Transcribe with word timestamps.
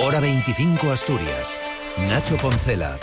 Hora 0.00 0.20
25 0.20 0.92
Asturias. 0.92 1.58
Nacho 2.08 2.36
Poncela. 2.36 2.96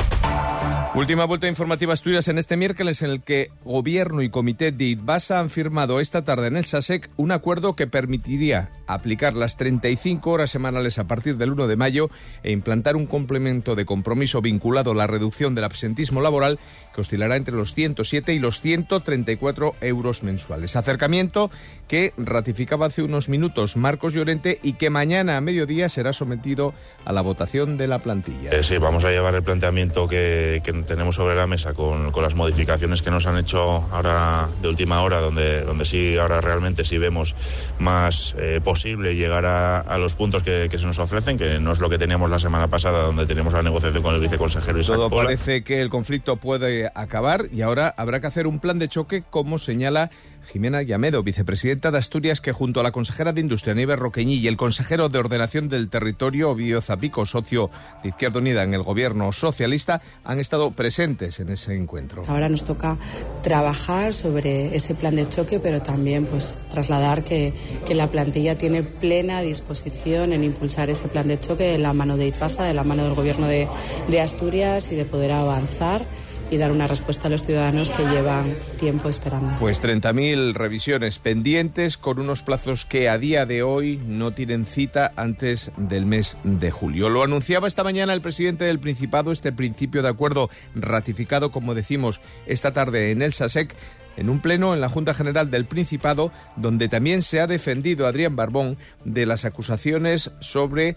Última 0.95 1.25
vuelta 1.25 1.49
informativa 1.49 1.91
Asturias 1.91 2.29
en 2.29 2.37
este 2.37 2.55
miércoles 2.55 3.01
en 3.01 3.09
el 3.09 3.21
que 3.21 3.51
Gobierno 3.65 4.21
y 4.21 4.29
Comité 4.29 4.71
de 4.71 4.85
ITBASA 4.85 5.41
han 5.41 5.49
firmado 5.49 5.99
esta 5.99 6.23
tarde 6.23 6.47
en 6.47 6.55
el 6.55 6.63
SASEC 6.63 7.09
un 7.17 7.33
acuerdo 7.33 7.75
que 7.75 7.85
permitiría 7.85 8.71
aplicar 8.87 9.33
las 9.33 9.57
35 9.57 10.29
horas 10.29 10.51
semanales 10.51 10.99
a 10.99 11.05
partir 11.05 11.37
del 11.37 11.51
1 11.51 11.67
de 11.67 11.75
mayo 11.75 12.09
e 12.43 12.51
implantar 12.51 12.95
un 12.95 13.07
complemento 13.07 13.75
de 13.75 13.85
compromiso 13.85 14.41
vinculado 14.41 14.91
a 14.91 14.95
la 14.95 15.07
reducción 15.07 15.55
del 15.55 15.63
absentismo 15.63 16.21
laboral 16.21 16.59
que 16.93 17.01
oscilará 17.01 17.35
entre 17.35 17.55
los 17.55 17.73
107 17.73 18.33
y 18.33 18.39
los 18.39 18.61
134 18.61 19.75
euros 19.81 20.23
mensuales. 20.23 20.75
Acercamiento 20.75 21.51
que 21.87 22.13
ratificaba 22.17 22.87
hace 22.87 23.03
unos 23.03 23.29
minutos 23.29 23.77
Marcos 23.77 24.13
Llorente 24.13 24.59
y 24.63 24.73
que 24.73 24.89
mañana 24.89 25.37
a 25.37 25.41
mediodía 25.41 25.89
será 25.89 26.13
sometido 26.13 26.73
a 27.03 27.11
la 27.11 27.21
votación 27.21 27.77
de 27.77 27.87
la 27.87 27.99
plantilla. 27.99 28.51
Eh, 28.51 28.63
sí, 28.63 28.77
vamos 28.77 29.05
a 29.05 29.11
llevar 29.11 29.35
el 29.35 29.43
planteamiento 29.43 30.07
que, 30.07 30.61
tenemos 30.85 31.15
sobre 31.15 31.35
la 31.35 31.47
mesa 31.47 31.73
con, 31.73 32.11
las 32.15 32.35
modificaciones 32.35 33.01
que 33.01 33.11
nos 33.11 33.27
han 33.27 33.37
hecho 33.37 33.61
ahora 33.91 34.47
de 34.61 34.67
última 34.67 35.01
hora, 35.01 35.19
donde, 35.19 35.61
donde 35.61 35.85
sí, 35.85 36.17
ahora 36.17 36.41
realmente 36.41 36.83
sí 36.83 36.97
vemos 36.97 37.35
más 37.79 38.35
eh, 38.39 38.61
posible 38.75 39.15
llegar 39.15 39.45
a, 39.45 39.79
a 39.79 39.97
los 39.97 40.15
puntos 40.15 40.43
que, 40.43 40.67
que, 40.69 40.77
se 40.77 40.85
nos 40.85 40.99
ofrecen, 40.99 41.37
que 41.37 41.59
no 41.59 41.71
es 41.71 41.79
lo 41.79 41.89
que 41.89 41.97
teníamos 41.97 42.29
la 42.29 42.39
semana 42.39 42.67
pasada, 42.67 43.03
donde 43.03 43.25
teníamos 43.25 43.53
la 43.53 43.61
negociación 43.61 44.03
con 44.03 44.13
el 44.13 44.19
viceconsejero 44.19 44.77
Isaac 44.77 44.97
Todo 44.97 45.09
Pola. 45.09 45.23
parece 45.23 45.63
que 45.63 45.81
el 45.81 45.89
conflicto 45.89 46.35
puede 46.35 46.91
acabar 46.93 47.47
y 47.53 47.61
ahora 47.61 47.93
habrá 47.95 48.19
que 48.19 48.27
hacer 48.27 48.47
un 48.47 48.59
plan 48.59 48.77
de 48.77 48.89
choque, 48.89 49.23
como 49.29 49.59
señala 49.59 50.11
Jimena 50.45 50.81
Llamedo, 50.81 51.23
vicepresidenta 51.23 51.91
de 51.91 51.97
Asturias, 51.97 52.41
que 52.41 52.51
junto 52.51 52.79
a 52.79 52.83
la 52.83 52.91
consejera 52.91 53.33
de 53.33 53.41
Industria, 53.41 53.73
Nieves 53.73 53.99
Roqueñí, 53.99 54.35
y 54.35 54.47
el 54.47 54.57
consejero 54.57 55.09
de 55.09 55.19
Ordenación 55.19 55.69
del 55.69 55.89
Territorio, 55.89 56.51
Ovidio 56.51 56.81
Zapico, 56.81 57.25
socio 57.25 57.69
de 58.03 58.09
Izquierda 58.09 58.39
Unida 58.39 58.63
en 58.63 58.73
el 58.73 58.83
gobierno 58.83 59.31
socialista, 59.31 60.01
han 60.23 60.39
estado 60.39 60.71
presentes 60.71 61.39
en 61.39 61.49
ese 61.49 61.75
encuentro. 61.75 62.23
Ahora 62.27 62.49
nos 62.49 62.63
toca 62.63 62.97
trabajar 63.43 64.13
sobre 64.13 64.75
ese 64.75 64.95
plan 64.95 65.15
de 65.15 65.27
choque, 65.27 65.59
pero 65.59 65.81
también 65.81 66.25
pues 66.25 66.59
trasladar 66.69 67.23
que, 67.23 67.53
la 67.95 68.07
plantilla 68.07 68.57
tiene 68.57 68.83
plena 68.83 69.41
disposición 69.41 70.33
en 70.33 70.43
impulsar 70.43 70.89
ese 70.89 71.07
plan 71.07 71.29
de 71.29 71.39
choque 71.39 71.63
de 71.63 71.77
la 71.77 71.93
mano 71.93 72.17
de 72.17 72.27
ITPASA, 72.27 72.65
de 72.65 72.73
la 72.73 72.83
mano 72.83 73.05
del 73.05 73.13
gobierno 73.13 73.47
de 73.47 74.21
Asturias 74.21 74.91
y 74.91 74.95
de 74.95 75.05
poder 75.05 75.31
avanzar 75.31 76.05
y 76.51 76.57
dar 76.57 76.71
una 76.71 76.87
respuesta 76.87 77.27
a 77.27 77.31
los 77.31 77.43
ciudadanos 77.43 77.91
que 77.91 78.03
llevan 78.03 78.53
tiempo 78.79 79.09
esperando. 79.09 79.53
Pues 79.59 79.81
30.000 79.81 80.53
revisiones 80.53 81.19
pendientes 81.19 81.97
con 81.97 82.19
unos 82.19 82.41
plazos 82.41 82.85
que 82.85 83.09
a 83.09 83.17
día 83.17 83.45
de 83.45 83.63
hoy 83.63 84.01
no 84.05 84.31
tienen 84.31 84.65
cita 84.65 85.11
antes 85.15 85.71
del 85.77 86.05
mes 86.05 86.37
de 86.43 86.71
julio. 86.71 87.09
Lo 87.09 87.23
anunciaba 87.23 87.67
esta 87.67 87.83
mañana 87.83 88.13
el 88.13 88.21
presidente 88.21 88.65
del 88.65 88.79
Principado, 88.79 89.31
este 89.31 89.51
principio 89.51 90.01
de 90.01 90.09
acuerdo 90.09 90.49
ratificado, 90.75 91.51
como 91.51 91.73
decimos, 91.73 92.21
esta 92.45 92.73
tarde 92.73 93.11
en 93.11 93.21
el 93.21 93.33
SASEC 93.33 93.75
en 94.17 94.29
un 94.29 94.39
pleno 94.39 94.73
en 94.73 94.81
la 94.81 94.89
Junta 94.89 95.13
General 95.13 95.51
del 95.51 95.65
Principado, 95.65 96.31
donde 96.55 96.87
también 96.87 97.21
se 97.21 97.41
ha 97.41 97.47
defendido 97.47 98.07
Adrián 98.07 98.35
Barbón 98.35 98.77
de 99.03 99.25
las 99.25 99.45
acusaciones 99.45 100.31
sobre 100.39 100.95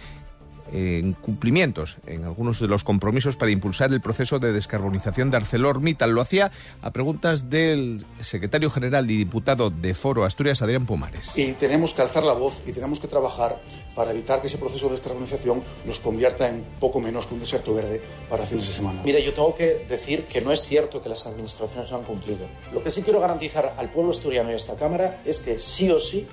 incumplimientos 0.72 1.96
en 2.06 2.24
algunos 2.24 2.60
de 2.60 2.68
los 2.68 2.84
compromisos 2.84 3.36
para 3.36 3.50
impulsar 3.50 3.92
el 3.92 4.00
proceso 4.00 4.38
de 4.38 4.52
descarbonización 4.52 5.30
de 5.30 5.38
ArcelorMittal. 5.38 6.10
Lo 6.10 6.20
hacía 6.20 6.50
a 6.82 6.90
preguntas 6.90 7.50
del 7.50 8.04
secretario 8.20 8.70
general 8.70 9.10
y 9.10 9.16
diputado 9.16 9.70
de 9.70 9.94
Foro 9.94 10.24
Asturias, 10.24 10.62
Adrián 10.62 10.86
Pomares. 10.86 11.36
Y 11.36 11.52
tenemos 11.52 11.94
que 11.94 12.02
alzar 12.02 12.24
la 12.24 12.34
voz 12.34 12.62
y 12.66 12.72
tenemos 12.72 13.00
que 13.00 13.08
trabajar 13.08 13.60
para 13.94 14.12
evitar 14.12 14.40
que 14.40 14.46
ese 14.46 14.58
proceso 14.58 14.86
de 14.86 14.92
descarbonización 14.92 15.62
nos 15.84 15.98
convierta 15.98 16.48
en 16.48 16.64
poco 16.78 17.00
menos 17.00 17.26
que 17.26 17.34
un 17.34 17.40
desierto 17.40 17.74
verde 17.74 18.00
para 18.28 18.44
fines 18.46 18.68
de 18.68 18.72
semana. 18.72 19.02
Mire, 19.04 19.24
yo 19.24 19.32
tengo 19.32 19.54
que 19.54 19.86
decir 19.88 20.24
que 20.24 20.40
no 20.40 20.52
es 20.52 20.62
cierto 20.62 21.02
que 21.02 21.08
las 21.08 21.26
administraciones 21.26 21.90
no 21.90 21.98
han 21.98 22.04
cumplido. 22.04 22.46
Lo 22.72 22.82
que 22.82 22.90
sí 22.90 23.02
quiero 23.02 23.20
garantizar 23.20 23.74
al 23.76 23.90
pueblo 23.90 24.10
asturiano 24.10 24.50
y 24.50 24.52
a 24.52 24.56
esta 24.56 24.76
Cámara 24.76 25.20
es 25.24 25.40
que 25.40 25.58
sí 25.58 25.90
o 25.90 25.98
sí 25.98 26.26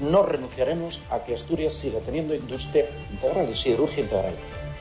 no 0.00 0.22
renunciaremos 0.22 1.02
a 1.10 1.24
que 1.24 1.34
Asturias 1.34 1.74
siga 1.74 2.00
teniendo 2.00 2.34
industria 2.34 2.86
integral 3.10 3.48
y 3.50 3.56
siderurgia 3.56 4.02
integral. 4.02 4.34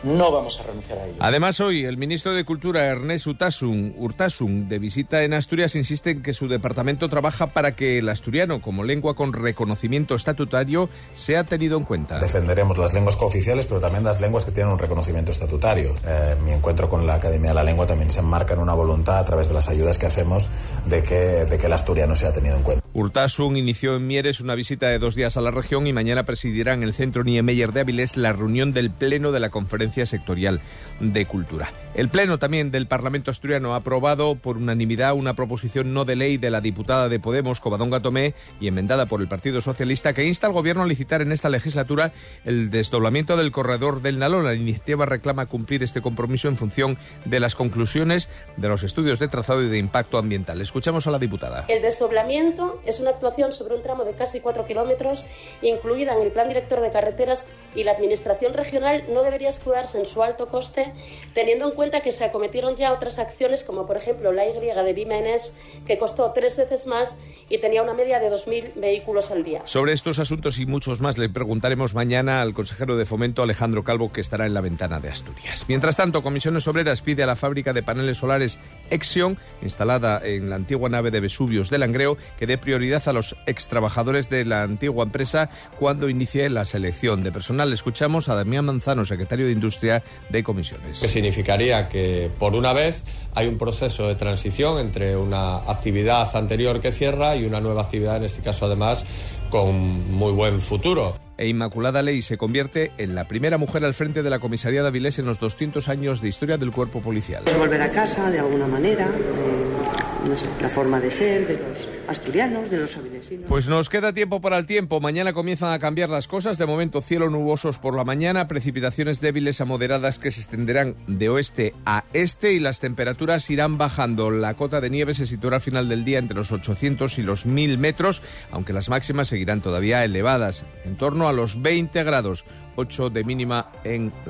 No 0.03 0.31
vamos 0.31 0.59
a 0.59 0.63
renunciar 0.63 0.97
a 0.97 1.05
ello. 1.05 1.15
Además, 1.19 1.59
hoy 1.59 1.85
el 1.85 1.97
ministro 1.97 2.33
de 2.33 2.43
Cultura, 2.43 2.85
Ernest 2.85 3.27
Urtasun, 3.27 4.67
de 4.67 4.79
visita 4.79 5.23
en 5.23 5.33
Asturias, 5.33 5.75
insiste 5.75 6.09
en 6.09 6.23
que 6.23 6.33
su 6.33 6.47
departamento 6.47 7.07
trabaja 7.07 7.47
para 7.47 7.75
que 7.75 7.99
el 7.99 8.09
asturiano, 8.09 8.61
como 8.61 8.83
lengua 8.83 9.15
con 9.15 9.31
reconocimiento 9.31 10.15
estatutario, 10.15 10.89
sea 11.13 11.43
tenido 11.43 11.77
en 11.77 11.83
cuenta. 11.83 12.19
Defenderemos 12.19 12.79
las 12.79 12.93
lenguas 12.93 13.15
cooficiales, 13.15 13.67
pero 13.67 13.79
también 13.79 14.03
las 14.03 14.19
lenguas 14.21 14.45
que 14.45 14.51
tienen 14.51 14.73
un 14.73 14.79
reconocimiento 14.79 15.31
estatutario. 15.31 15.93
Eh, 16.05 16.35
mi 16.43 16.51
encuentro 16.51 16.89
con 16.89 17.05
la 17.05 17.15
Academia 17.15 17.49
de 17.49 17.55
la 17.55 17.63
Lengua 17.63 17.85
también 17.85 18.09
se 18.09 18.21
enmarca 18.21 18.55
en 18.55 18.59
una 18.59 18.73
voluntad, 18.73 19.19
a 19.19 19.25
través 19.25 19.49
de 19.49 19.53
las 19.53 19.69
ayudas 19.69 19.99
que 19.99 20.07
hacemos, 20.07 20.49
de 20.87 21.03
que, 21.03 21.45
de 21.45 21.57
que 21.59 21.67
el 21.67 21.73
asturiano 21.73 22.15
sea 22.15 22.33
tenido 22.33 22.55
en 22.55 22.63
cuenta. 22.63 22.83
Urtasun 22.93 23.55
inició 23.55 23.95
en 23.95 24.07
Mieres 24.07 24.41
una 24.41 24.55
visita 24.55 24.87
de 24.87 24.99
dos 24.99 25.15
días 25.15 25.37
a 25.37 25.41
la 25.41 25.51
región 25.51 25.87
y 25.87 25.93
mañana 25.93 26.23
presidirá 26.23 26.73
en 26.73 26.83
el 26.83 26.93
Centro 26.93 27.23
Niemeyer 27.23 27.71
de 27.71 27.81
Avilés 27.81 28.17
la 28.17 28.33
reunión 28.33 28.73
del 28.73 28.91
Pleno 28.91 29.31
de 29.31 29.39
la 29.39 29.49
Conferencia 29.49 29.90
Sectorial 29.91 30.61
de 30.99 31.25
Cultura. 31.25 31.69
El 31.93 32.07
Pleno 32.07 32.39
también 32.39 32.71
del 32.71 32.87
Parlamento 32.87 33.31
Asturiano 33.31 33.73
ha 33.73 33.77
aprobado 33.77 34.35
por 34.35 34.55
unanimidad 34.55 35.13
una 35.13 35.33
proposición 35.33 35.93
no 35.93 36.05
de 36.05 36.15
ley 36.15 36.37
de 36.37 36.49
la 36.49 36.61
diputada 36.61 37.09
de 37.09 37.19
Podemos, 37.19 37.59
Covadonga 37.59 38.01
Tomé, 38.01 38.33
y 38.61 38.69
enmendada 38.69 39.07
por 39.07 39.19
el 39.19 39.27
Partido 39.27 39.59
Socialista, 39.59 40.13
que 40.13 40.25
insta 40.25 40.47
al 40.47 40.53
Gobierno 40.53 40.83
a 40.83 40.87
licitar 40.87 41.21
en 41.21 41.33
esta 41.33 41.49
legislatura 41.49 42.13
el 42.45 42.69
desdoblamiento 42.69 43.35
del 43.35 43.51
corredor 43.51 44.01
del 44.01 44.19
Nalón. 44.19 44.45
La 44.45 44.53
iniciativa 44.53 45.05
reclama 45.05 45.47
cumplir 45.47 45.83
este 45.83 46.01
compromiso 46.01 46.47
en 46.47 46.55
función 46.55 46.97
de 47.25 47.41
las 47.41 47.55
conclusiones 47.55 48.29
de 48.55 48.69
los 48.69 48.83
estudios 48.83 49.19
de 49.19 49.27
trazado 49.27 49.61
y 49.61 49.67
de 49.67 49.77
impacto 49.77 50.17
ambiental. 50.17 50.61
Escuchamos 50.61 51.07
a 51.07 51.11
la 51.11 51.19
diputada. 51.19 51.65
El 51.67 51.81
desdoblamiento 51.81 52.81
es 52.85 53.01
una 53.01 53.09
actuación 53.09 53.51
sobre 53.51 53.75
un 53.75 53.83
tramo 53.83 54.05
de 54.05 54.13
casi 54.13 54.39
cuatro 54.39 54.65
kilómetros, 54.65 55.25
incluida 55.61 56.13
en 56.13 56.21
el 56.21 56.31
Plan 56.31 56.47
Director 56.47 56.79
de 56.79 56.89
Carreteras, 56.89 57.49
y 57.75 57.83
la 57.83 57.91
Administración 57.91 58.53
regional 58.53 59.03
no 59.13 59.23
debería 59.23 59.49
en 59.95 60.05
su 60.05 60.23
alto 60.23 60.47
coste, 60.47 60.93
teniendo 61.33 61.67
en 61.67 61.75
cuenta 61.75 62.01
que 62.01 62.11
se 62.11 62.23
acometieron 62.23 62.75
ya 62.75 62.93
otras 62.93 63.19
acciones, 63.19 63.63
como 63.63 63.85
por 63.85 63.97
ejemplo 63.97 64.31
la 64.31 64.45
Y 64.47 64.53
de 64.53 64.93
Bimenes, 64.93 65.53
que 65.87 65.97
costó 65.97 66.31
tres 66.33 66.57
veces 66.57 66.87
más 66.87 67.17
y 67.49 67.57
tenía 67.57 67.81
una 67.81 67.93
media 67.93 68.19
de 68.19 68.29
2.000 68.29 68.79
vehículos 68.79 69.31
al 69.31 69.43
día. 69.43 69.61
Sobre 69.65 69.93
estos 69.93 70.19
asuntos 70.19 70.59
y 70.59 70.65
muchos 70.65 71.01
más 71.01 71.17
le 71.17 71.29
preguntaremos 71.29 71.93
mañana 71.93 72.41
al 72.41 72.53
consejero 72.53 72.95
de 72.95 73.05
Fomento, 73.05 73.43
Alejandro 73.43 73.83
Calvo, 73.83 74.11
que 74.11 74.21
estará 74.21 74.45
en 74.45 74.53
la 74.53 74.61
ventana 74.61 74.99
de 74.99 75.09
Asturias. 75.09 75.65
Mientras 75.67 75.97
tanto, 75.97 76.21
Comisiones 76.21 76.67
Obreras 76.67 77.01
pide 77.01 77.23
a 77.23 77.27
la 77.27 77.35
fábrica 77.35 77.73
de 77.73 77.83
paneles 77.83 78.17
solares 78.17 78.59
Exion, 78.89 79.37
instalada 79.61 80.21
en 80.23 80.49
la 80.49 80.55
antigua 80.55 80.89
nave 80.89 81.11
de 81.11 81.19
Vesuvios 81.19 81.69
de 81.69 81.77
Langreo, 81.77 82.17
que 82.37 82.47
dé 82.47 82.57
prioridad 82.57 83.07
a 83.07 83.13
los 83.13 83.35
extrabajadores 83.45 84.29
de 84.29 84.45
la 84.45 84.63
antigua 84.63 85.03
empresa 85.03 85.49
cuando 85.79 86.09
inicie 86.09 86.49
la 86.49 86.65
selección 86.65 87.23
de 87.23 87.31
personal. 87.31 87.73
Escuchamos 87.73 88.29
a 88.29 88.35
Damián 88.35 88.65
Manzano, 88.65 89.05
secretario 89.05 89.45
de 89.45 89.51
Industria 89.51 89.70
de 89.79 90.43
Comisiones. 90.43 90.99
Que 90.99 91.07
significaría 91.07 91.87
que, 91.87 92.29
por 92.37 92.55
una 92.55 92.73
vez, 92.73 93.03
hay 93.33 93.47
un 93.47 93.57
proceso 93.57 94.07
de 94.07 94.15
transición 94.15 94.79
entre 94.79 95.15
una 95.15 95.57
actividad 95.57 96.35
anterior 96.35 96.81
que 96.81 96.91
cierra 96.91 97.35
y 97.35 97.45
una 97.45 97.61
nueva 97.61 97.81
actividad, 97.81 98.17
en 98.17 98.23
este 98.23 98.41
caso, 98.41 98.65
además, 98.65 99.05
con 99.49 100.11
muy 100.11 100.31
buen 100.31 100.61
futuro. 100.61 101.15
E 101.37 101.47
Inmaculada 101.47 102.01
Ley 102.01 102.21
se 102.21 102.37
convierte 102.37 102.91
en 102.97 103.15
la 103.15 103.27
primera 103.27 103.57
mujer 103.57 103.83
al 103.83 103.93
frente 103.93 104.21
de 104.21 104.29
la 104.29 104.39
comisaría 104.39 104.81
de 104.81 104.87
Avilés 104.87 105.17
en 105.19 105.25
los 105.25 105.39
200 105.39 105.89
años 105.89 106.21
de 106.21 106.27
historia 106.27 106.57
del 106.57 106.71
cuerpo 106.71 107.01
policial. 107.01 107.43
Volver 107.57 107.81
a 107.81 107.89
casa, 107.89 108.29
de 108.29 108.39
alguna 108.39 108.67
manera, 108.67 109.07
de, 109.07 110.29
no 110.29 110.37
sé, 110.37 110.45
la 110.61 110.69
forma 110.69 110.99
de 110.99 111.09
ser 111.09 111.47
de 111.47 111.53
los 111.57 111.87
asturianos, 112.07 112.69
de 112.69 112.77
los 112.77 112.97
avilesinos. 112.97 113.45
Pues 113.47 113.67
nos 113.67 113.89
queda 113.89 114.13
tiempo 114.13 114.41
para 114.41 114.57
el 114.57 114.65
tiempo. 114.65 114.99
Mañana 114.99 115.33
comienzan 115.33 115.71
a 115.73 115.79
cambiar 115.79 116.09
las 116.09 116.27
cosas. 116.27 116.57
De 116.57 116.65
momento, 116.65 117.01
cielo 117.01 117.29
nubosos 117.29 117.79
por 117.79 117.95
la 117.95 118.03
mañana, 118.03 118.47
precipitaciones 118.47 119.21
débiles 119.21 119.61
a 119.61 119.65
moderadas 119.65 120.19
que 120.19 120.31
se 120.31 120.41
extenderán 120.41 120.95
de 121.07 121.29
oeste 121.29 121.73
a 121.85 122.03
este 122.13 122.53
y 122.53 122.59
las 122.59 122.79
temperaturas 122.79 123.49
irán 123.49 123.77
bajando. 123.77 124.31
La 124.31 124.53
cota 124.53 124.81
de 124.81 124.89
nieve 124.89 125.13
se 125.13 125.25
situará 125.25 125.57
al 125.57 125.61
final 125.61 125.89
del 125.89 126.05
día 126.05 126.19
entre 126.19 126.37
los 126.37 126.51
800 126.51 127.17
y 127.17 127.23
los 127.23 127.45
1000 127.45 127.77
metros, 127.77 128.21
aunque 128.51 128.73
las 128.73 128.89
máximas 128.89 129.27
seguirán 129.27 129.61
todavía 129.61 130.03
elevadas, 130.03 130.65
en 130.85 130.95
torno 130.95 131.27
a 131.27 131.33
los 131.33 131.61
20 131.61 132.03
grados, 132.03 132.45
8 132.75 133.09
de 133.09 133.23
mínima 133.23 133.71
en 133.83 134.11
la 134.25 134.29